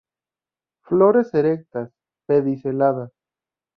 [0.83, 1.93] Flores erectas,
[2.25, 3.11] pediceladas.